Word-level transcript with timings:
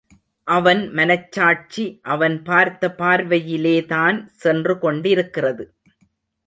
அவன் 0.47 0.91
மனச்சாட்சி 0.95 1.99
அவன் 2.01 2.43
பார்த்த 2.43 2.95
பார்வையிலேதான் 2.97 4.25
சென்று 4.25 4.79
கொண்டிருக்கிறது. 4.79 5.73